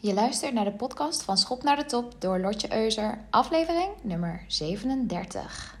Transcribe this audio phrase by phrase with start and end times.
[0.00, 4.44] Je luistert naar de podcast van Schop naar de Top door Lotje Euser, aflevering nummer
[4.46, 5.76] 37.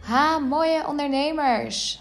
[0.00, 2.00] Ha, mooie ondernemers.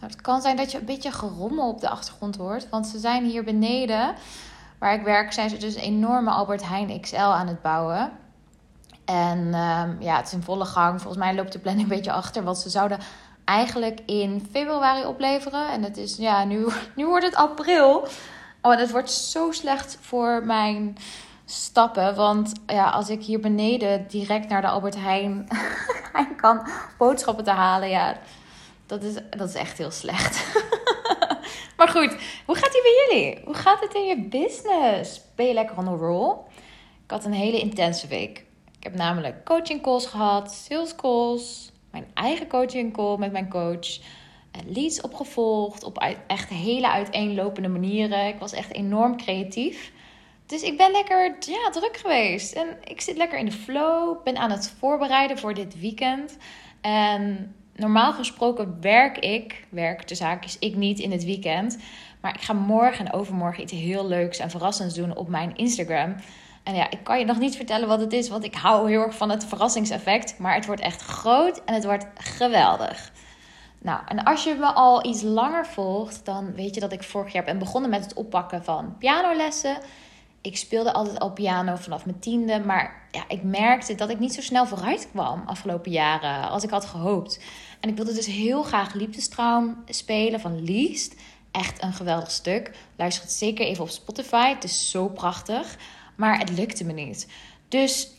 [0.00, 2.98] Nou, het kan zijn dat je een beetje gerommel op de achtergrond hoort, want ze
[2.98, 4.14] zijn hier beneden,
[4.78, 8.23] waar ik werk, zijn ze dus een enorme Albert Heijn XL aan het bouwen.
[9.04, 11.00] En ehm, ja, het is in volle gang.
[11.00, 12.98] Volgens mij loopt de planning een beetje achter, want ze zouden
[13.44, 15.68] eigenlijk in februari opleveren.
[15.68, 16.66] En het is, ja, nu,
[16.96, 18.08] nu wordt het april.
[18.62, 20.96] Oh, en het wordt zo slecht voor mijn
[21.44, 22.14] stappen.
[22.14, 25.48] Want ja, als ik hier beneden direct naar de Albert Heijn
[26.36, 26.66] kan
[26.98, 28.16] boodschappen te halen, ja,
[28.86, 30.62] dat is, dat is echt heel slecht.
[31.76, 32.16] maar goed,
[32.46, 33.40] hoe gaat het bij jullie?
[33.44, 35.20] Hoe gaat het in je business?
[35.34, 36.36] Ben je lekker on the roll?
[37.04, 38.43] Ik had een hele intense week.
[38.84, 43.98] Ik heb namelijk coaching calls gehad, sales calls, mijn eigen coaching call met mijn coach.
[44.66, 48.26] Leads opgevolgd op echt hele uiteenlopende manieren.
[48.26, 49.92] Ik was echt enorm creatief.
[50.46, 52.52] Dus ik ben lekker ja, druk geweest.
[52.52, 54.22] En ik zit lekker in de flow.
[54.24, 56.36] Ben aan het voorbereiden voor dit weekend.
[56.80, 61.78] En normaal gesproken werk ik, werk de zaak is ik niet in het weekend.
[62.20, 66.14] Maar ik ga morgen en overmorgen iets heel leuks en verrassends doen op mijn Instagram.
[66.64, 69.02] En ja, ik kan je nog niet vertellen wat het is, want ik hou heel
[69.02, 70.38] erg van het verrassingseffect.
[70.38, 73.12] Maar het wordt echt groot en het wordt geweldig.
[73.78, 77.32] Nou, en als je me al iets langer volgt, dan weet je dat ik vorig
[77.32, 79.78] jaar ben begonnen met het oppakken van pianolessen.
[80.40, 84.34] Ik speelde altijd al piano vanaf mijn tiende, maar ja, ik merkte dat ik niet
[84.34, 87.40] zo snel vooruit kwam afgelopen jaren als ik had gehoopt.
[87.80, 91.14] En ik wilde dus heel graag Liefdestraum spelen van Liest.
[91.50, 92.70] Echt een geweldig stuk.
[92.96, 94.48] Luister het zeker even op Spotify.
[94.48, 95.76] Het is zo prachtig.
[96.16, 97.28] Maar het lukte me niet.
[97.68, 98.10] Dus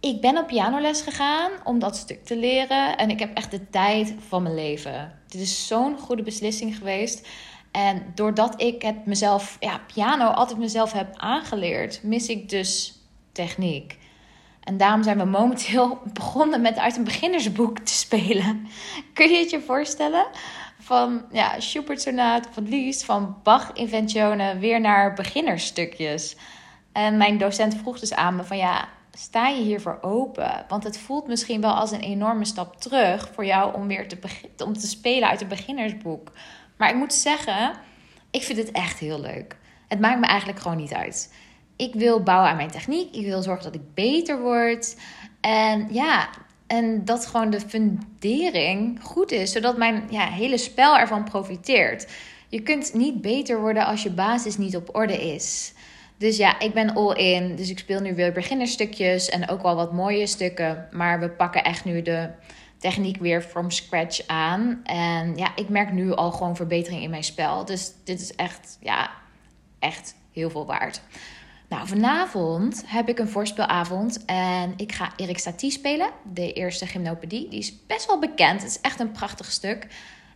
[0.00, 2.96] ik ben op pianoles gegaan om dat stuk te leren.
[2.96, 5.18] En ik heb echt de tijd van mijn leven.
[5.28, 7.28] Dit is zo'n goede beslissing geweest.
[7.70, 12.98] En doordat ik het mezelf, ja, piano altijd mezelf heb aangeleerd, mis ik dus
[13.32, 13.98] techniek.
[14.64, 18.66] En daarom zijn we momenteel begonnen met uit een beginnersboek te spelen.
[19.14, 20.26] Kun je het je voorstellen?
[20.80, 26.36] Van ja, Schubert Sonate, van Liszt, van Bach Inventionen weer naar beginnerstukjes.
[26.92, 30.64] En mijn docent vroeg dus aan me van ja, sta je hiervoor open?
[30.68, 34.18] Want het voelt misschien wel als een enorme stap terug voor jou om weer te,
[34.64, 36.32] om te spelen uit een beginnersboek.
[36.76, 37.72] Maar ik moet zeggen,
[38.30, 39.56] ik vind het echt heel leuk.
[39.88, 41.34] Het maakt me eigenlijk gewoon niet uit.
[41.76, 43.14] Ik wil bouwen aan mijn techniek.
[43.14, 44.96] Ik wil zorgen dat ik beter word.
[45.40, 46.28] En ja,
[46.66, 52.08] en dat gewoon de fundering goed is, zodat mijn ja, hele spel ervan profiteert.
[52.48, 55.72] Je kunt niet beter worden als je basis niet op orde is.
[56.18, 57.56] Dus ja, ik ben all in.
[57.56, 60.88] Dus ik speel nu weer beginnerstukjes en ook wel wat mooie stukken.
[60.90, 62.30] Maar we pakken echt nu de
[62.78, 64.80] techniek weer from scratch aan.
[64.84, 67.64] En ja, ik merk nu al gewoon verbetering in mijn spel.
[67.64, 69.10] Dus dit is echt, ja,
[69.78, 71.00] echt heel veel waard.
[71.68, 76.10] Nou, vanavond heb ik een voorspelavond en ik ga Erik Satie spelen.
[76.32, 77.48] De eerste gymnopedie.
[77.48, 78.62] Die is best wel bekend.
[78.62, 79.86] Het is echt een prachtig stuk.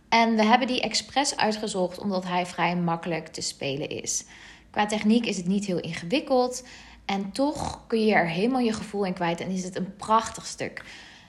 [0.09, 4.25] En we hebben die expres uitgezocht omdat hij vrij makkelijk te spelen is.
[4.73, 6.63] Qua techniek is het niet heel ingewikkeld.
[7.05, 9.39] En toch kun je er helemaal je gevoel in kwijt.
[9.39, 10.83] En is het een prachtig stuk.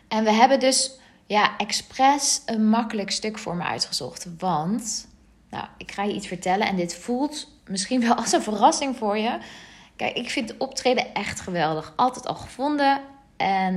[0.08, 4.26] En we hebben dus ja, expres een makkelijk stuk voor me uitgezocht.
[4.38, 5.08] Want,
[5.50, 6.66] nou, ik ga je iets vertellen.
[6.66, 9.38] En dit voelt misschien wel als een verrassing voor je.
[9.96, 11.92] Kijk, ik vind optreden echt geweldig.
[11.96, 13.00] Altijd al gevonden.
[13.36, 13.74] En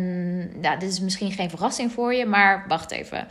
[0.61, 3.27] nou, dit is misschien geen verrassing voor je, maar wacht even.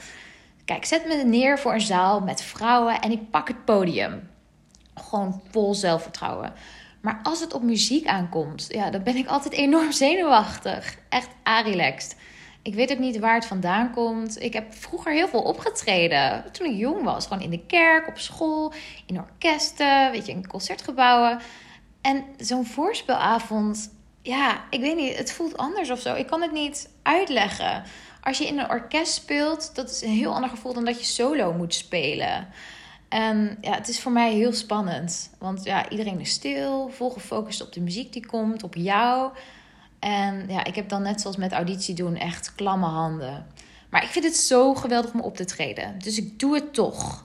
[0.64, 4.34] Kijk, zet me neer voor een zaal met vrouwen en ik pak het podium
[5.00, 6.52] gewoon vol zelfvertrouwen.
[7.00, 10.96] Maar als het op muziek aankomt, ja, dan ben ik altijd enorm zenuwachtig.
[11.08, 11.28] Echt
[11.64, 12.16] relaxed.
[12.62, 14.42] Ik weet ook niet waar het vandaan komt.
[14.42, 16.44] Ik heb vroeger heel veel opgetreden.
[16.52, 17.26] Toen ik jong was.
[17.26, 18.72] Gewoon in de kerk, op school,
[19.06, 21.38] in orkesten, weet je, in concertgebouwen.
[22.00, 23.90] En zo'n voorspelavond,
[24.22, 26.14] ja, ik weet niet, het voelt anders of zo.
[26.14, 27.82] Ik kan het niet uitleggen.
[28.22, 31.06] Als je in een orkest speelt, dat is een heel ander gevoel dan dat je
[31.06, 32.48] solo moet spelen.
[33.08, 35.30] En ja, het is voor mij heel spannend.
[35.38, 39.32] Want ja, iedereen is stil, vol gefocust op de muziek die komt, op jou.
[39.98, 43.46] En ja, ik heb dan net zoals met auditie doen echt klamme handen.
[43.90, 45.98] Maar ik vind het zo geweldig om op te treden.
[45.98, 47.24] Dus ik doe het toch.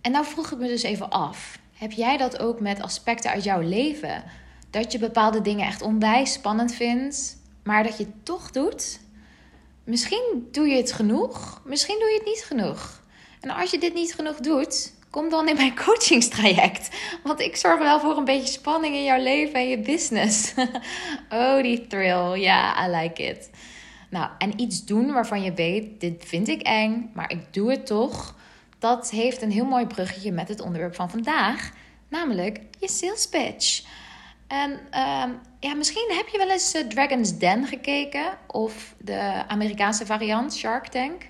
[0.00, 1.58] En nou vroeg ik me dus even af.
[1.72, 4.24] Heb jij dat ook met aspecten uit jouw leven?
[4.70, 9.00] Dat je bepaalde dingen echt onwijs spannend vindt, maar dat je het toch doet?
[9.84, 13.02] Misschien doe je het genoeg, misschien doe je het niet genoeg.
[13.40, 16.88] En als je dit niet genoeg doet, kom dan in mijn coachingstraject.
[17.22, 20.54] Want ik zorg wel voor een beetje spanning in jouw leven en je business.
[21.30, 22.40] oh, die thrill.
[22.40, 23.50] Ja, I like it.
[24.10, 27.86] Nou, en iets doen waarvan je weet, dit vind ik eng, maar ik doe het
[27.86, 28.34] toch.
[28.78, 31.70] Dat heeft een heel mooi bruggetje met het onderwerp van vandaag,
[32.08, 33.84] namelijk je sales pitch.
[34.46, 35.30] En ehm,
[35.60, 40.86] ja, misschien heb je wel eens uh, Dragon's Den gekeken of de Amerikaanse variant Shark
[40.86, 41.22] Tank.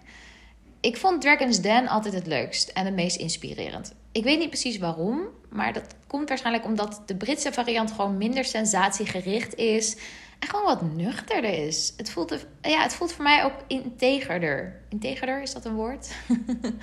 [0.81, 3.95] Ik vond Dragon's Den altijd het leukst en het meest inspirerend.
[4.13, 8.45] Ik weet niet precies waarom, maar dat komt waarschijnlijk omdat de Britse variant gewoon minder
[8.45, 9.97] sensatiegericht is
[10.39, 11.93] en gewoon wat nuchterder is.
[11.97, 14.81] Het voelt, ja, het voelt voor mij ook integerder.
[14.89, 16.09] Integerder, is dat een woord?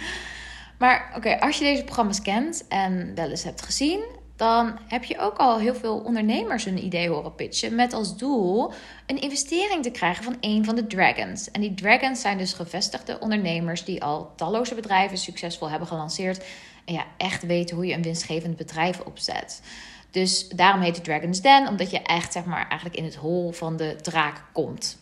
[0.80, 4.04] maar oké, als je deze programma's kent en wel eens hebt gezien,
[4.36, 8.72] dan heb je ook al heel veel ondernemers een idee horen pitchen met als doel
[9.08, 11.52] een investering te krijgen van een van de dragons.
[11.52, 16.46] En die dragons zijn dus gevestigde ondernemers die al talloze bedrijven succesvol hebben gelanceerd
[16.86, 19.62] en ja, echt weten hoe je een winstgevend bedrijf opzet.
[20.12, 23.52] Dus daarom heet het Dragon's Den, omdat je echt zeg maar eigenlijk in het hol
[23.52, 25.02] van de draak komt.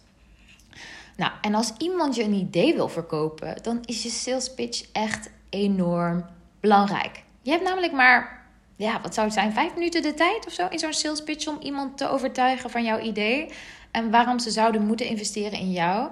[1.17, 5.29] Nou, en als iemand je een idee wil verkopen, dan is je sales pitch echt
[5.49, 6.25] enorm
[6.59, 7.23] belangrijk.
[7.41, 8.40] Je hebt namelijk maar,
[8.81, 11.47] ja, wat zou het zijn, vijf minuten de tijd of zo in zo'n sales pitch
[11.47, 13.49] om iemand te overtuigen van jouw idee
[13.91, 16.11] en waarom ze zouden moeten investeren in jou.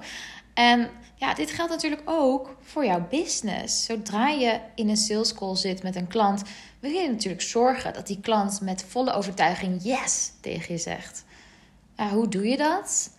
[0.54, 3.86] En ja, dit geldt natuurlijk ook voor jouw business.
[3.86, 6.44] Zodra je in een sales call zit met een klant,
[6.80, 11.26] wil je natuurlijk zorgen dat die klant met volle overtuiging yes tegen je zegt.
[12.12, 13.10] Hoe doe je dat?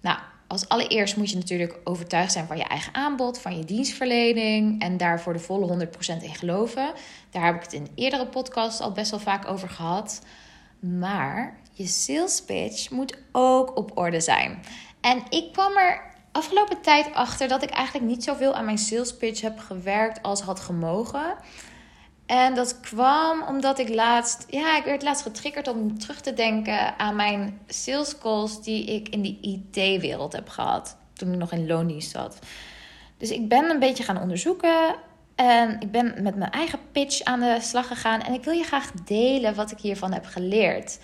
[0.00, 4.82] Nou, als allereerst moet je natuurlijk overtuigd zijn van je eigen aanbod, van je dienstverlening
[4.82, 6.92] en daar voor de volle 100% in geloven.
[7.30, 10.22] Daar heb ik het in eerdere podcasts al best wel vaak over gehad.
[10.80, 14.62] Maar je sales pitch moet ook op orde zijn.
[15.00, 19.16] En ik kwam er afgelopen tijd achter dat ik eigenlijk niet zoveel aan mijn sales
[19.16, 21.36] pitch heb gewerkt als had gemogen.
[22.26, 26.98] En dat kwam omdat ik laatst, ja, ik werd laatst getriggerd om terug te denken
[26.98, 30.96] aan mijn sales calls die ik in de IT-wereld heb gehad.
[31.12, 32.38] Toen ik nog in loondienst zat.
[33.18, 34.94] Dus ik ben een beetje gaan onderzoeken.
[35.34, 38.20] En ik ben met mijn eigen pitch aan de slag gegaan.
[38.20, 40.98] En ik wil je graag delen wat ik hiervan heb geleerd.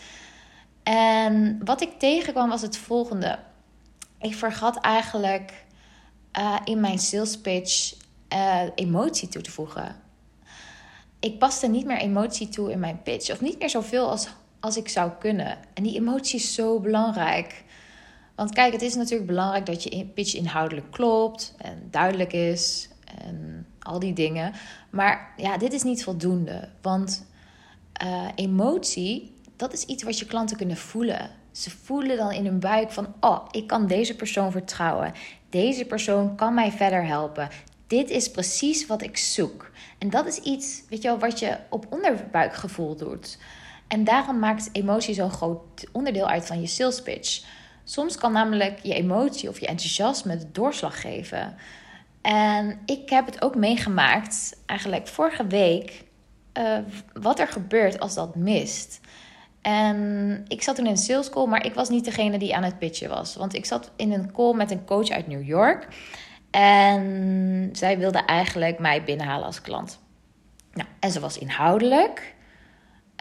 [0.82, 3.38] En wat ik tegenkwam was het volgende
[4.20, 5.64] ik vergat eigenlijk
[6.38, 7.94] uh, in mijn sales pitch
[8.32, 9.96] uh, emotie toe te voegen.
[11.20, 13.30] Ik paste niet meer emotie toe in mijn pitch.
[13.30, 14.28] Of niet meer zoveel als,
[14.60, 15.58] als ik zou kunnen.
[15.74, 17.64] En die emotie is zo belangrijk.
[18.34, 22.88] Want kijk, het is natuurlijk belangrijk dat je pitch inhoudelijk klopt en duidelijk is
[23.24, 24.52] en al die dingen.
[24.90, 26.68] Maar ja, dit is niet voldoende.
[26.82, 27.26] Want
[28.04, 31.30] uh, emotie, dat is iets wat je klanten kunnen voelen.
[31.52, 35.12] Ze voelen dan in hun buik van, oh, ik kan deze persoon vertrouwen.
[35.50, 37.48] Deze persoon kan mij verder helpen.
[37.90, 39.70] Dit is precies wat ik zoek.
[39.98, 43.38] En dat is iets, weet je wel, wat je op onderbuikgevoel doet.
[43.88, 47.44] En daarom maakt emotie zo'n groot onderdeel uit van je sales pitch.
[47.84, 51.56] Soms kan namelijk je emotie of je enthousiasme de doorslag geven.
[52.22, 56.04] En ik heb het ook meegemaakt, eigenlijk vorige week,
[56.58, 56.78] uh,
[57.12, 59.00] wat er gebeurt als dat mist.
[59.62, 62.62] En ik zat toen in een sales call, maar ik was niet degene die aan
[62.64, 63.36] het pitchen was.
[63.36, 65.88] Want ik zat in een call met een coach uit New York.
[66.50, 69.98] En zij wilde eigenlijk mij binnenhalen als klant.
[70.72, 72.34] Nou, en ze was inhoudelijk,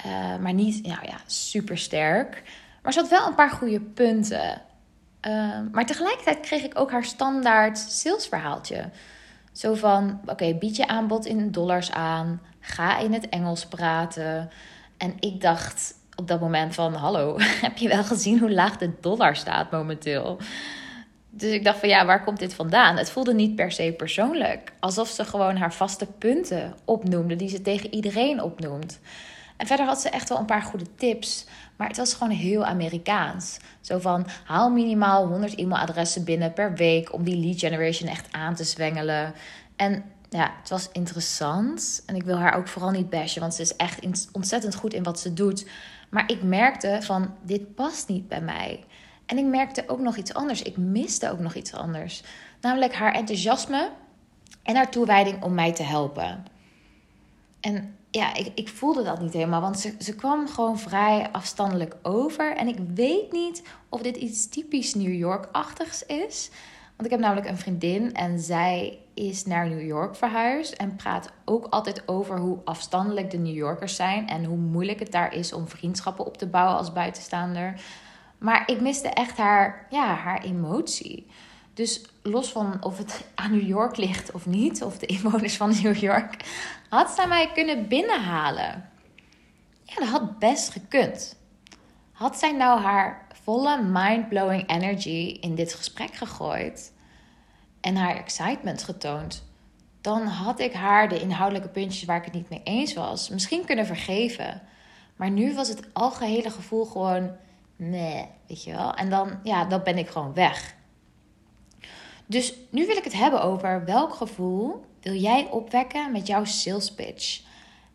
[0.06, 2.44] uh, maar niet nou ja, super sterk.
[2.82, 4.62] Maar ze had wel een paar goede punten.
[5.28, 8.90] Uh, maar tegelijkertijd kreeg ik ook haar standaard salesverhaaltje.
[9.52, 12.42] Zo van: oké, bied je aanbod in dollars aan.
[12.60, 14.50] Ga in het Engels praten.
[14.98, 18.92] En ik dacht, op dat moment van: Hallo, heb je wel gezien hoe laag de
[19.02, 20.38] dollar staat momenteel?
[21.30, 22.98] Dus ik dacht van ja, waar komt dit vandaan?
[22.98, 24.74] Het voelde niet per se persoonlijk.
[24.80, 29.00] Alsof ze gewoon haar vaste punten opnoemde, die ze tegen iedereen opnoemt.
[29.58, 31.46] En verder had ze echt wel een paar goede tips.
[31.76, 33.58] Maar het was gewoon heel Amerikaans.
[33.82, 38.56] Zo van haal minimaal 100 e-mailadressen binnen per week om die lead generation echt aan
[38.56, 39.34] te zwengelen.
[39.76, 42.04] En ja, het was interessant.
[42.06, 45.04] En ik wil haar ook vooral niet bashen, want ze is echt ontzettend goed in
[45.04, 45.66] wat ze doet.
[46.10, 48.84] Maar ik merkte van, dit past niet bij mij.
[49.30, 50.62] En ik merkte ook nog iets anders.
[50.62, 52.24] Ik miste ook nog iets anders.
[52.62, 53.92] Namelijk haar enthousiasme
[54.64, 56.46] en haar toewijding om mij te helpen.
[57.60, 61.96] En ja, ik, ik voelde dat niet helemaal, want ze, ze kwam gewoon vrij afstandelijk
[62.02, 62.56] over.
[62.56, 66.50] En ik weet niet of dit iets typisch New York-achtigs is.
[66.96, 71.32] Want ik heb namelijk een vriendin en zij is naar New York verhuisd en praat
[71.46, 75.54] ook altijd over hoe afstandelijk de New Yorkers zijn en hoe moeilijk het daar is
[75.54, 77.82] om vriendschappen op te bouwen als buitenstaander.
[78.40, 81.28] Maar ik miste echt haar, ja, haar emotie.
[81.74, 85.70] Dus los van of het aan New York ligt of niet, of de inwoners van
[85.82, 86.36] New York,
[86.90, 88.90] had zij mij kunnen binnenhalen.
[89.84, 91.38] Ja, dat had best gekund.
[92.12, 96.94] Had zij nou haar volle mind-blowing energy in dit gesprek gegooid
[97.82, 99.44] en haar excitement getoond,
[100.02, 103.66] dan had ik haar de inhoudelijke puntjes waar ik het niet mee eens was misschien
[103.66, 104.62] kunnen vergeven.
[105.16, 107.32] Maar nu was het algehele gevoel gewoon
[107.80, 108.94] nee, weet je wel.
[108.94, 110.76] En dan, ja, dan ben ik gewoon weg.
[112.26, 116.94] Dus nu wil ik het hebben over welk gevoel wil jij opwekken met jouw sales
[116.94, 117.42] pitch?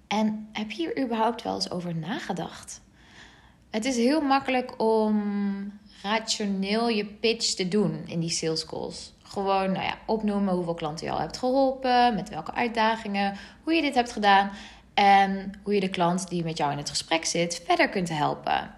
[0.08, 2.82] En heb je hier überhaupt wel eens over nagedacht?
[3.70, 5.72] Het is heel makkelijk om
[6.02, 9.12] rationeel je pitch te doen in die sales calls.
[9.22, 13.82] Gewoon nou ja, opnoemen hoeveel klanten je al hebt geholpen, met welke uitdagingen, hoe je
[13.82, 14.50] dit hebt gedaan
[14.94, 18.70] en hoe je de klant die met jou in het gesprek zit verder kunt helpen.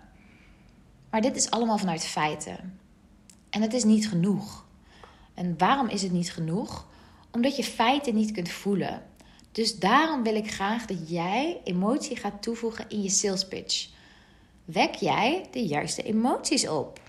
[1.17, 2.79] Maar dit is allemaal vanuit feiten.
[3.51, 4.65] En het is niet genoeg.
[5.35, 6.87] En waarom is het niet genoeg?
[7.33, 9.03] Omdat je feiten niet kunt voelen.
[9.53, 13.89] Dus daarom wil ik graag dat jij emotie gaat toevoegen in je sales pitch.
[14.65, 17.06] Wek jij de juiste emoties op?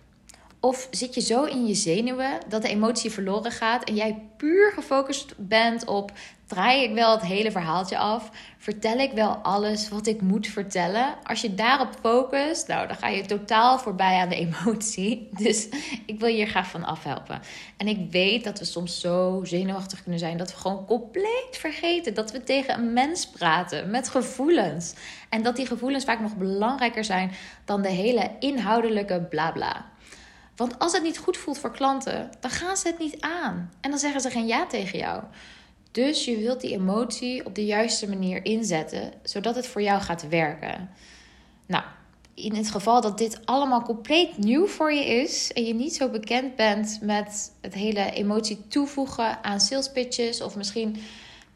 [0.67, 4.71] Of zit je zo in je zenuwen dat de emotie verloren gaat en jij puur
[4.71, 6.11] gefocust bent op
[6.47, 8.31] draai ik wel het hele verhaaltje af?
[8.57, 11.15] Vertel ik wel alles wat ik moet vertellen?
[11.23, 15.29] Als je daarop focust, nou, dan ga je totaal voorbij aan de emotie.
[15.31, 15.67] Dus
[16.05, 17.41] ik wil je hier graag van afhelpen.
[17.77, 22.13] En ik weet dat we soms zo zenuwachtig kunnen zijn dat we gewoon compleet vergeten
[22.13, 24.93] dat we tegen een mens praten met gevoelens.
[25.29, 27.31] En dat die gevoelens vaak nog belangrijker zijn
[27.65, 29.95] dan de hele inhoudelijke blabla.
[30.57, 33.71] Want als het niet goed voelt voor klanten, dan gaan ze het niet aan.
[33.81, 35.23] En dan zeggen ze geen ja tegen jou.
[35.91, 40.27] Dus je wilt die emotie op de juiste manier inzetten, zodat het voor jou gaat
[40.27, 40.89] werken.
[41.65, 41.83] Nou,
[42.33, 46.09] in het geval dat dit allemaal compleet nieuw voor je is en je niet zo
[46.09, 50.95] bekend bent met het hele emotie toevoegen aan sales pitches, of misschien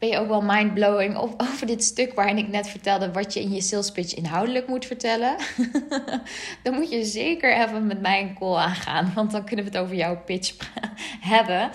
[0.02, 1.16] ben je ook wel mindblowing
[1.50, 4.86] over dit stuk waarin ik net vertelde wat je in je sales pitch inhoudelijk moet
[4.86, 5.36] vertellen.
[6.62, 9.80] dan moet je zeker even met mij een call aangaan, want dan kunnen we het
[9.80, 10.54] over jouw pitch
[11.34, 11.70] hebben.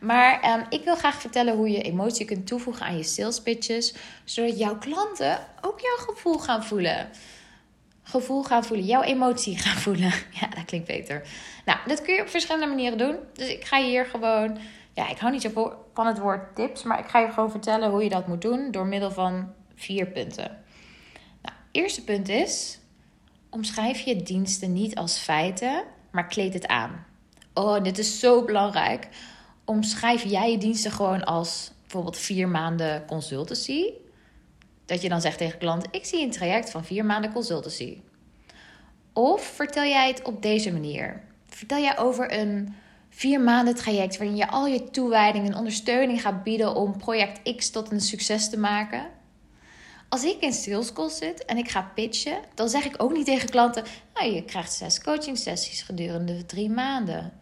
[0.00, 3.94] Maar um, ik wil graag vertellen hoe je emotie kunt toevoegen aan je sales pitches,
[4.24, 7.08] zodat jouw klanten ook jouw gevoel gaan voelen.
[8.02, 10.12] Gevoel gaan voelen, jouw emotie gaan voelen.
[10.40, 11.22] Ja, dat klinkt beter.
[11.64, 13.16] Nou, dat kun je op verschillende manieren doen.
[13.34, 14.58] Dus ik ga hier gewoon
[14.92, 17.90] ja, ik hou niet zo van het woord tips, maar ik ga je gewoon vertellen
[17.90, 20.64] hoe je dat moet doen door middel van vier punten.
[21.42, 22.78] Nou, eerste punt is:
[23.50, 27.06] omschrijf je diensten niet als feiten, maar kleed het aan.
[27.54, 29.08] Oh, dit is zo belangrijk.
[29.64, 33.92] Omschrijf jij je diensten gewoon als bijvoorbeeld vier maanden consultancy.
[34.86, 38.00] Dat je dan zegt tegen klant: Ik zie een traject van vier maanden consultancy.
[39.12, 41.22] Of vertel jij het op deze manier?
[41.46, 42.74] Vertel jij over een
[43.10, 47.70] vier maanden traject waarin je al je toewijding en ondersteuning gaat bieden om project X
[47.70, 49.06] tot een succes te maken.
[50.08, 53.48] Als ik in sales zit en ik ga pitchen, dan zeg ik ook niet tegen
[53.48, 57.32] klanten: nou, je krijgt zes coaching sessies gedurende drie maanden.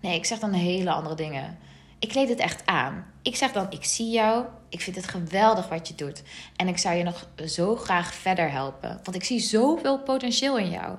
[0.00, 1.58] Nee, ik zeg dan hele andere dingen.
[1.98, 3.04] Ik kleed het echt aan.
[3.22, 6.22] Ik zeg dan: ik zie jou, ik vind het geweldig wat je doet
[6.56, 10.70] en ik zou je nog zo graag verder helpen, want ik zie zoveel potentieel in
[10.70, 10.96] jou.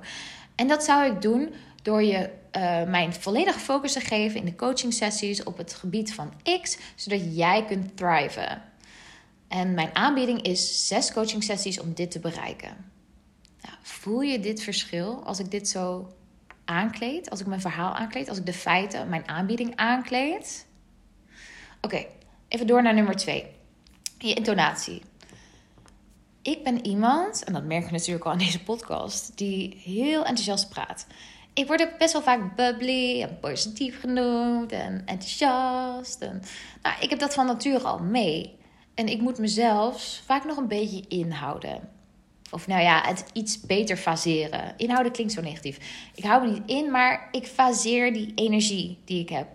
[0.56, 4.56] En dat zou ik doen door je uh, mijn volledige focus te geven in de
[4.56, 8.62] coaching sessies op het gebied van X, zodat jij kunt thriven.
[9.48, 12.92] En mijn aanbieding is zes coaching sessies om dit te bereiken.
[13.62, 16.14] Nou, voel je dit verschil als ik dit zo
[16.66, 20.66] aankleed, als ik mijn verhaal aankleed, als ik de feiten, mijn aanbieding aankleed?
[21.82, 22.06] Oké,
[22.48, 23.46] even door naar nummer twee.
[24.18, 25.02] Je intonatie.
[26.42, 30.70] Ik ben iemand, en dat merk je natuurlijk al in deze podcast, die heel enthousiast
[30.70, 31.08] praat
[31.58, 36.22] ik word ook best wel vaak bubbly en positief genoemd en enthousiast.
[36.22, 36.42] En,
[36.82, 38.58] nou, ik heb dat van nature al mee.
[38.94, 41.90] En ik moet mezelf vaak nog een beetje inhouden.
[42.52, 44.74] Of nou ja, het iets beter faseren.
[44.78, 46.10] Inhouden klinkt zo negatief.
[46.16, 49.48] Ik hou me niet in, maar ik faseer die energie die ik heb.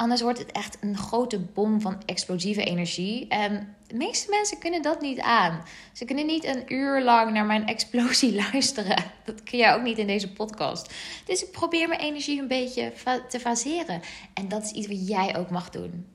[0.00, 3.28] Anders wordt het echt een grote bom van explosieve energie.
[3.28, 5.62] En de meeste mensen kunnen dat niet aan.
[5.92, 9.04] Ze kunnen niet een uur lang naar mijn explosie luisteren.
[9.24, 10.94] Dat kun jij ook niet in deze podcast.
[11.26, 12.92] Dus ik probeer mijn energie een beetje
[13.28, 14.00] te faseren.
[14.34, 16.06] En dat is iets wat jij ook mag doen.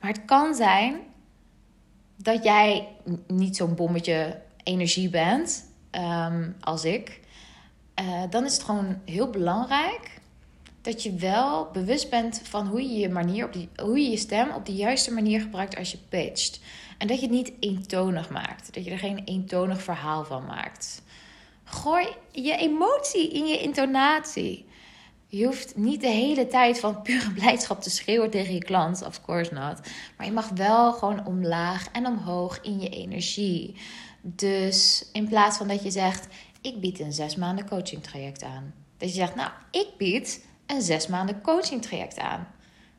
[0.00, 0.96] Maar het kan zijn
[2.16, 2.88] dat jij
[3.26, 7.20] niet zo'n bommetje energie bent um, als ik.
[8.00, 10.19] Uh, dan is het gewoon heel belangrijk
[10.82, 14.16] dat je wel bewust bent van hoe je je, manier op die, hoe je je
[14.16, 16.60] stem op de juiste manier gebruikt als je pitcht.
[16.98, 18.74] En dat je het niet eentonig maakt.
[18.74, 21.02] Dat je er geen eentonig verhaal van maakt.
[21.64, 24.64] Gooi je emotie in je intonatie.
[25.26, 29.22] Je hoeft niet de hele tijd van pure blijdschap te schreeuwen tegen je klant, of
[29.22, 29.80] course not.
[30.16, 33.74] Maar je mag wel gewoon omlaag en omhoog in je energie.
[34.22, 36.26] Dus in plaats van dat je zegt:
[36.60, 40.82] Ik bied een zes maanden coaching traject aan Dat je zegt, nou, ik bied een
[40.82, 42.48] zes maanden coaching traject aan.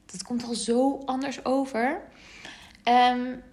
[0.06, 2.02] Dat komt al zo anders over.
[2.84, 3.44] Um,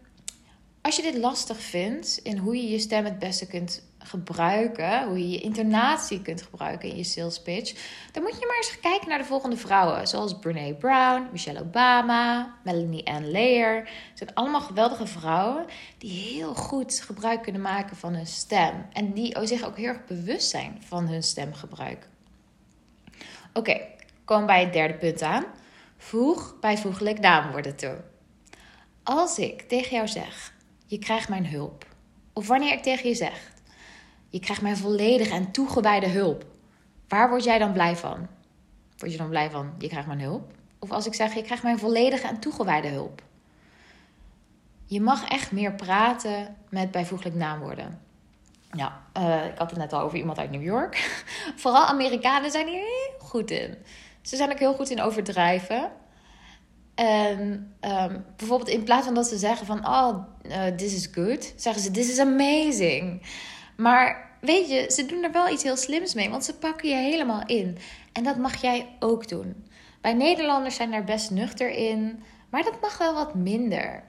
[0.82, 5.18] als je dit lastig vindt in hoe je je stem het beste kunt gebruiken, hoe
[5.18, 7.72] je je intonatie kunt gebruiken in je sales pitch,
[8.12, 12.54] dan moet je maar eens kijken naar de volgende vrouwen, zoals Brene Brown, Michelle Obama,
[12.64, 13.76] Melanie Ann Layer.
[13.78, 15.64] Het zijn allemaal geweldige vrouwen
[15.98, 20.04] die heel goed gebruik kunnen maken van hun stem en die zich ook heel erg
[20.04, 22.08] bewust zijn van hun stemgebruik.
[23.52, 23.80] Oké,
[24.28, 25.44] komen bij het derde punt aan.
[25.96, 27.96] Voeg bijvoeglijk naamwoorden toe.
[29.02, 30.52] Als ik tegen jou zeg,
[30.86, 31.86] je krijgt mijn hulp.
[32.32, 33.52] Of wanneer ik tegen je zeg,
[34.28, 36.44] je krijgt mijn volledige en toegewijde hulp.
[37.08, 38.26] Waar word jij dan blij van?
[38.98, 40.52] Word je dan blij van, je krijgt mijn hulp?
[40.78, 43.22] Of als ik zeg, je krijgt mijn volledige en toegewijde hulp.
[44.84, 48.00] Je mag echt meer praten met bijvoeglijk naamwoorden.
[49.18, 51.22] Uh, ik had het net al over iemand uit New York.
[51.62, 53.76] Vooral Amerikanen zijn hier heel goed in.
[54.28, 55.90] Ze zijn ook heel goed in overdrijven.
[56.94, 57.38] En
[57.80, 59.86] um, bijvoorbeeld in plaats van dat ze zeggen van...
[59.86, 61.52] Oh, uh, this is good.
[61.56, 63.22] Zeggen ze, this is amazing.
[63.76, 66.30] Maar weet je, ze doen er wel iets heel slims mee.
[66.30, 67.78] Want ze pakken je helemaal in.
[68.12, 69.66] En dat mag jij ook doen.
[70.00, 72.22] Bij Nederlanders zijn daar best nuchter in.
[72.50, 74.04] Maar dat mag wel wat minder.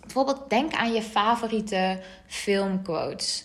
[0.00, 3.44] Bijvoorbeeld denk aan je favoriete filmquotes.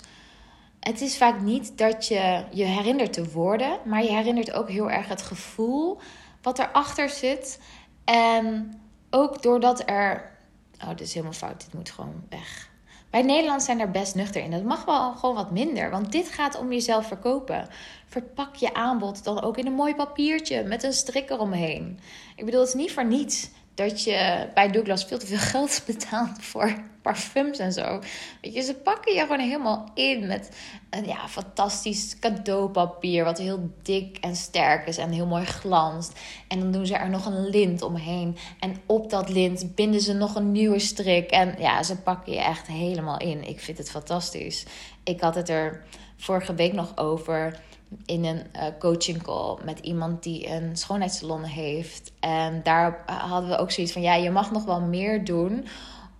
[0.87, 4.91] Het is vaak niet dat je je herinnert de woorden, maar je herinnert ook heel
[4.91, 5.99] erg het gevoel
[6.41, 7.59] wat erachter zit.
[8.03, 8.73] En
[9.09, 10.37] ook doordat er.
[10.83, 11.61] Oh, dit is helemaal fout.
[11.61, 12.69] Dit moet gewoon weg.
[13.09, 14.51] Bij Nederland zijn er best nuchter in.
[14.51, 15.89] Dat mag wel gewoon wat minder.
[15.89, 17.67] Want dit gaat om jezelf verkopen.
[18.07, 21.99] Verpak je aanbod dan ook in een mooi papiertje met een strik eromheen.
[22.35, 25.83] Ik bedoel, het is niet voor niets dat je bij Douglas veel te veel geld
[25.85, 27.99] betaalt voor parfums en zo.
[28.41, 30.49] Weet je, ze pakken je gewoon helemaal in met
[30.89, 33.23] een ja, fantastisch cadeaupapier.
[33.23, 36.19] Wat heel dik en sterk is en heel mooi glanst.
[36.47, 38.37] En dan doen ze er nog een lint omheen.
[38.59, 41.31] En op dat lint binden ze nog een nieuwe strik.
[41.31, 43.47] En ja, ze pakken je echt helemaal in.
[43.47, 44.65] Ik vind het fantastisch.
[45.03, 45.83] Ik had het er
[46.17, 47.59] vorige week nog over
[48.05, 52.11] in een uh, coaching call met iemand die een schoonheidssalon heeft.
[52.19, 55.67] En daar hadden we ook zoiets van: ja, je mag nog wel meer doen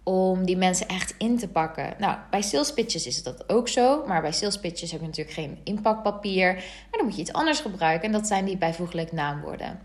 [0.04, 1.94] om die mensen echt in te pakken.
[1.98, 4.06] Nou, bij sales pitches is dat ook zo.
[4.08, 6.54] Maar bij sales pitches heb je natuurlijk geen inpakpapier.
[6.54, 8.08] Maar dan moet je iets anders gebruiken.
[8.08, 9.80] En dat zijn die bijvoeglijk naamwoorden.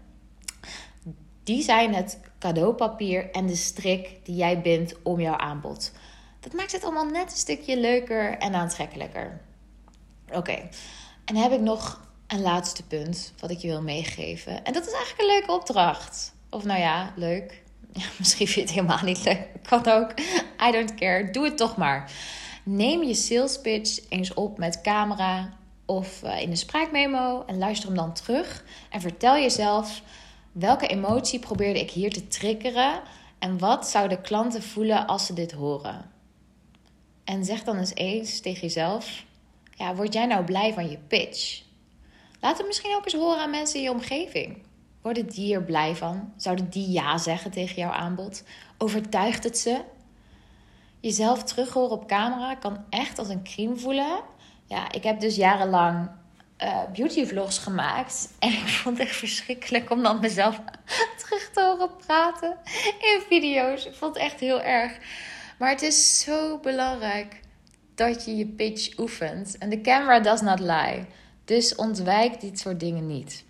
[1.42, 5.92] Die zijn het cadeaupapier en de strik die jij bindt om jouw aanbod.
[6.40, 9.40] Dat maakt het allemaal net een stukje leuker en aantrekkelijker.
[10.32, 10.68] Oké,
[11.30, 14.64] en heb ik nog een laatste punt wat ik je wil meegeven.
[14.64, 16.32] En dat is eigenlijk een leuke opdracht.
[16.48, 17.62] Of nou ja, leuk.
[17.92, 19.46] Ja, misschien vind je het helemaal niet leuk.
[19.62, 20.14] Kan ook.
[20.68, 21.30] I don't care.
[21.30, 22.12] Doe het toch maar.
[22.64, 25.52] Neem je sales pitch eens op met camera
[25.86, 28.64] of eh, in een spraakmemo en luister hem dan terug.
[28.90, 30.02] En vertel jezelf
[30.52, 33.00] welke emotie probeerde ik hier te triggeren
[33.38, 36.10] en wat zouden klanten voelen als ze dit horen.
[37.24, 39.24] En zeg dan eens eens tegen jezelf:
[39.80, 41.62] ja, word jij nou blij van je pitch?
[42.40, 44.62] Laat het misschien ook eens horen aan mensen in je omgeving.
[45.02, 46.32] Worden die er blij van?
[46.36, 48.42] Zouden die ja zeggen tegen jouw aanbod?
[48.78, 49.80] Overtuigt het ze?
[51.00, 54.20] Jezelf terug horen op camera kan echt als een crime voelen.
[54.66, 56.10] Ja, ik heb dus jarenlang
[56.58, 58.32] uh, beauty vlogs gemaakt.
[58.38, 60.60] En ik vond het echt verschrikkelijk om dan mezelf
[61.24, 62.56] terug te horen praten
[63.00, 63.86] in video's.
[63.86, 64.98] Ik vond het echt heel erg.
[65.58, 67.40] Maar het is zo belangrijk
[68.06, 69.58] dat je je pitch oefent.
[69.58, 71.06] En de camera does not lie.
[71.44, 73.44] Dus ontwijk dit soort dingen niet.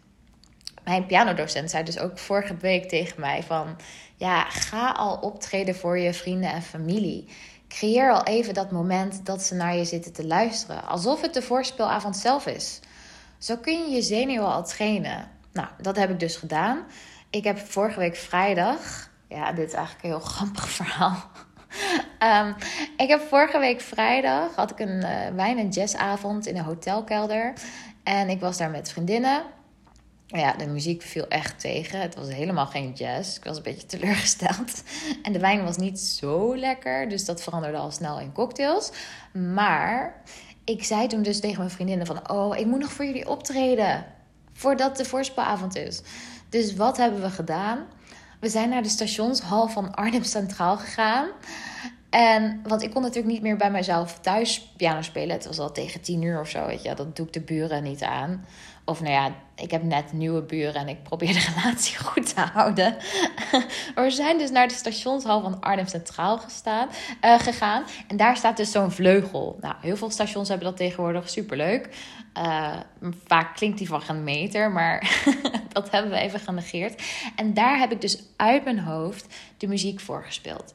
[0.84, 3.76] Mijn pianodocent zei dus ook vorige week tegen mij van...
[4.16, 7.28] Ja, ga al optreden voor je vrienden en familie.
[7.68, 10.84] Creëer al even dat moment dat ze naar je zitten te luisteren.
[10.84, 12.80] Alsof het de voorspelavond zelf is.
[13.38, 15.30] Zo kun je je zenuwen al trainen.
[15.52, 16.84] Nou, dat heb ik dus gedaan.
[17.30, 19.08] Ik heb vorige week vrijdag...
[19.28, 21.30] Ja, dit is eigenlijk een heel grappig verhaal.
[22.20, 22.52] Ehm,
[22.96, 27.52] ik heb vorige week vrijdag had ik een uh, wijn- en jazzavond in een hotelkelder.
[28.02, 29.42] En ik was daar met vriendinnen.
[30.26, 32.00] Ja, de muziek viel echt tegen.
[32.00, 33.37] Het was helemaal geen jazz.
[33.37, 34.83] Ik was een beetje teleurgesteld.
[35.22, 37.09] En de wijn was niet zo lekker.
[37.09, 38.90] Dus dat veranderde al snel in cocktails.
[39.54, 40.22] Maar
[40.64, 42.30] ik zei toen dus tegen mijn vriendinnen van...
[42.30, 44.06] Oh, ik moet nog voor jullie optreden.
[44.52, 46.02] Voordat de voorspelavond is.
[46.48, 47.87] Dus wat hebben we gedaan?
[48.40, 51.28] We zijn naar de stationshal van Arnhem Centraal gegaan.
[52.10, 55.36] En want ik kon natuurlijk niet meer bij mezelf thuis piano spelen.
[55.36, 56.96] Het was al tegen tien uur of zo, weet.
[56.96, 58.44] Dat doe ik de buren niet aan.
[58.84, 62.40] Of nou ja, ik heb net nieuwe buren en ik probeer de relatie goed te
[62.40, 62.96] houden.
[63.94, 66.88] we zijn dus naar de stationshal van Arnhem Centraal gestaan,
[67.24, 67.84] uh, gegaan.
[68.08, 69.58] En daar staat dus zo'n vleugel.
[69.60, 71.88] Nou, heel veel stations hebben dat tegenwoordig superleuk.
[72.38, 72.76] Uh,
[73.26, 75.22] vaak klinkt die van geen meter, maar
[75.72, 77.02] dat hebben we even genegeerd.
[77.36, 80.74] En daar heb ik dus uit mijn hoofd de muziek voor gespeeld.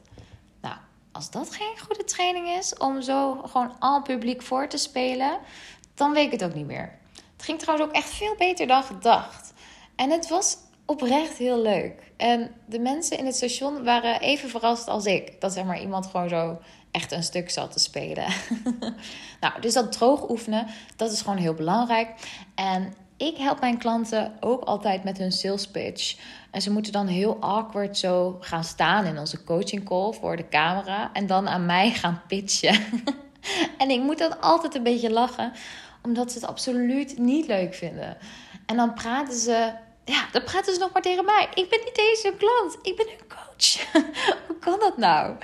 [1.16, 5.38] Als dat geen goede training is om zo gewoon al publiek voor te spelen,
[5.94, 6.98] dan weet ik het ook niet meer.
[7.36, 9.52] Het ging trouwens ook echt veel beter dan gedacht.
[9.94, 12.12] En het was oprecht heel leuk.
[12.16, 15.40] En de mensen in het station waren even verrast als ik.
[15.40, 16.58] Dat zeg maar iemand gewoon zo
[16.90, 18.26] echt een stuk zat te spelen.
[19.40, 22.08] nou, dus dat droog oefenen, dat is gewoon heel belangrijk.
[22.54, 26.16] En ik help mijn klanten ook altijd met hun sales pitch.
[26.50, 30.48] En ze moeten dan heel awkward zo gaan staan in onze coaching call voor de
[30.48, 31.10] camera.
[31.12, 32.84] En dan aan mij gaan pitchen.
[33.78, 35.52] en ik moet dan altijd een beetje lachen
[36.02, 38.16] omdat ze het absoluut niet leuk vinden.
[38.66, 39.72] En dan praten ze,
[40.04, 41.48] ja, dan praten ze nog maar tegen mij.
[41.54, 43.92] Ik ben niet eens hun klant, ik ben hun coach.
[44.46, 45.36] Hoe kan dat nou?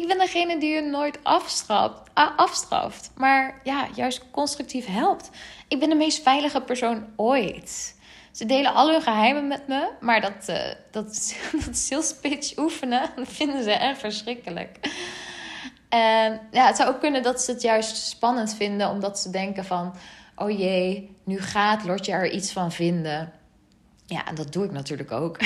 [0.00, 5.30] Ik ben degene die je nooit afstraft, afstraft, maar ja, juist constructief helpt.
[5.68, 7.96] Ik ben de meest veilige persoon ooit.
[8.32, 10.56] Ze delen al hun geheimen met me, maar dat, uh,
[10.90, 14.78] dat, dat sales pitch oefenen, vinden ze echt verschrikkelijk.
[16.50, 19.94] Ja, het zou ook kunnen dat ze het juist spannend vinden, omdat ze denken van,
[20.36, 23.32] oh jee, nu gaat Lotje er iets van vinden.
[24.10, 25.38] Ja, en dat doe ik natuurlijk ook.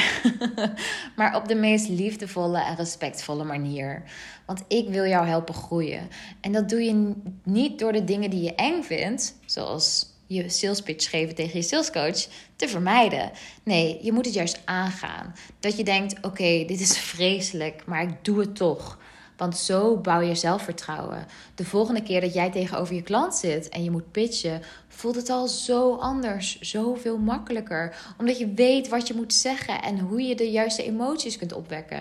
[1.17, 4.03] maar op de meest liefdevolle en respectvolle manier.
[4.47, 6.09] Want ik wil jou helpen groeien.
[6.41, 7.13] En dat doe je
[7.45, 11.65] niet door de dingen die je eng vindt, zoals je sales pitch geven tegen je
[11.65, 13.31] salescoach, te vermijden.
[13.63, 15.35] Nee, je moet het juist aangaan.
[15.61, 18.99] Dat je denkt: oké, dit is vreselijk, maar ik doe het toch.
[19.37, 21.27] Want zo bouw je zelfvertrouwen.
[21.55, 24.63] De volgende keer dat jij tegenover je klant zit en je moet pitchen,
[24.95, 28.15] voelt het al zo anders, zoveel makkelijker.
[28.19, 31.97] Omdat je weet wat je moet zeggen en hoe je de juiste emoties kunt opwekken.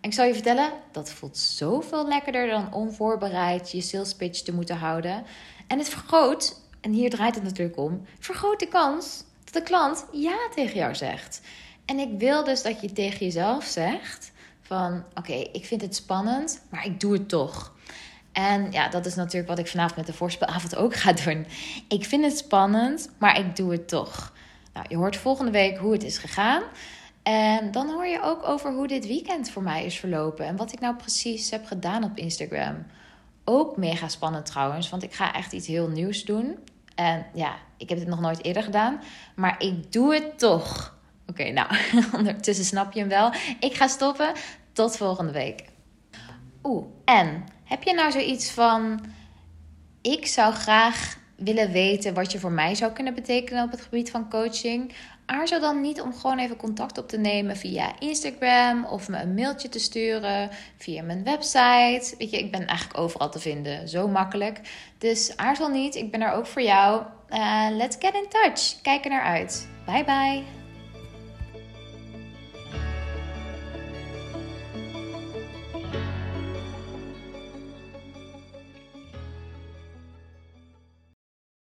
[0.00, 4.54] En ik zal je vertellen, dat voelt zoveel lekkerder dan onvoorbereid je sales pitch te
[4.54, 5.24] moeten houden.
[5.66, 10.06] En het vergroot, en hier draait het natuurlijk om, vergroot de kans dat de klant
[10.12, 11.40] ja tegen jou zegt.
[11.84, 16.62] En ik wil dus dat je tegen jezelf zegt van oké, ik vind het spannend,
[16.70, 17.72] maar ik doe het toch.
[18.32, 21.46] En ja, dat is natuurlijk wat ik vanavond met de voorspelavond ook ga doen.
[21.88, 24.32] Ik vind het spannend, maar ik doe het toch.
[24.72, 26.62] Nou, je hoort volgende week hoe het is gegaan.
[27.22, 30.46] En dan hoor je ook over hoe dit weekend voor mij is verlopen.
[30.46, 32.86] En wat ik nou precies heb gedaan op Instagram.
[33.44, 36.58] Ook mega spannend trouwens, want ik ga echt iets heel nieuws doen.
[36.94, 39.00] En ja, ik heb dit nog nooit eerder gedaan.
[39.34, 40.96] Maar ik doe het toch.
[41.26, 41.76] Oké, nou,
[42.18, 43.32] ondertussen snap je hem wel.
[43.60, 44.32] Ik ga stoppen.
[44.72, 45.64] Tot volgende week.
[46.62, 49.00] Oeh, en heb je nou zoiets van:
[50.02, 54.10] ik zou graag willen weten wat je voor mij zou kunnen betekenen op het gebied
[54.10, 54.92] van coaching?
[55.26, 59.34] Aarzel dan niet om gewoon even contact op te nemen via Instagram of me een
[59.34, 62.14] mailtje te sturen via mijn website.
[62.18, 64.60] Weet je, ik ben eigenlijk overal te vinden, zo makkelijk.
[64.98, 67.02] Dus aarzel niet, ik ben er ook voor jou.
[67.30, 68.80] Uh, let's get in touch.
[68.82, 69.68] Kijk er naar uit.
[69.86, 70.61] Bye bye.